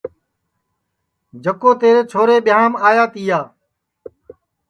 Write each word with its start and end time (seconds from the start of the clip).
جکو 1.43 1.69
تیرے 1.81 2.01
چھورے 2.11 2.35
ٻیاںٚم 2.45 2.71
آیا 2.87 3.05
تیا 3.13 3.39